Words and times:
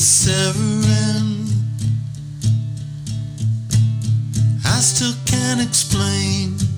Severin, 0.00 1.46
I 4.64 4.80
still 4.80 5.12
can't 5.26 5.60
explain. 5.60 6.69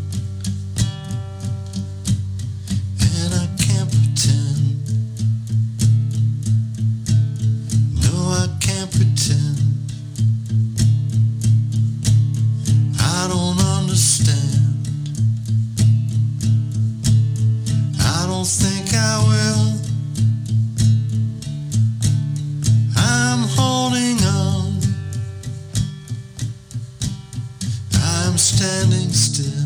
I'm 28.32 28.38
standing 28.38 29.12
still. 29.12 29.61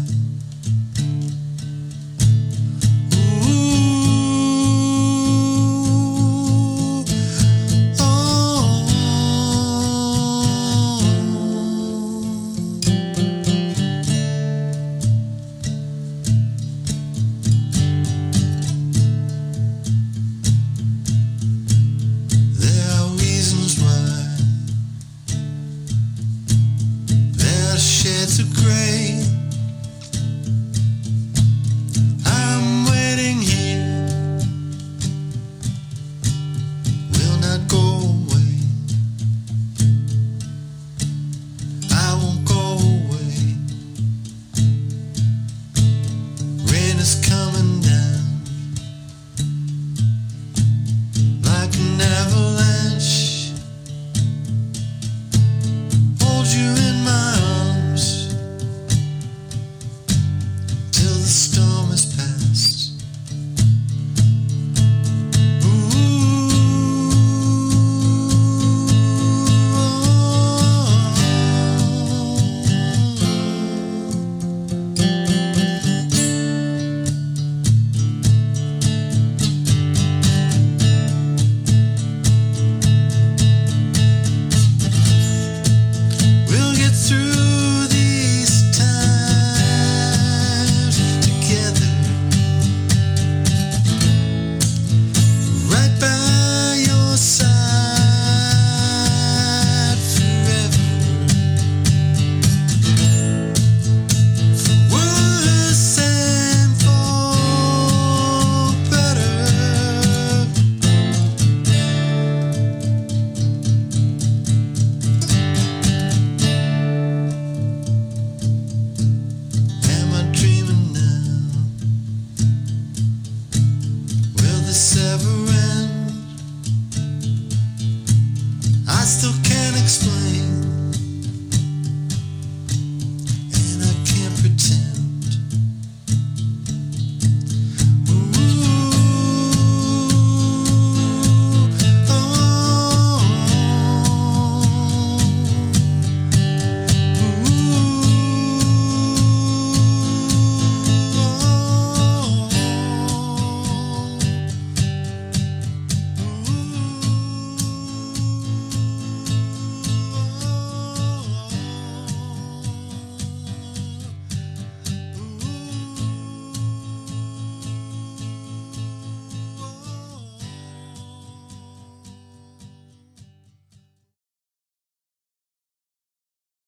Seven. 124.76 125.45